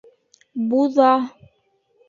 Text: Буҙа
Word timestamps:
Буҙа 0.71 1.13